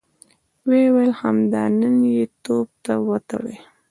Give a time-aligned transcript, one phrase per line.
[0.67, 3.57] ويې ويل: همدا نن يې توپ ته وتړئ!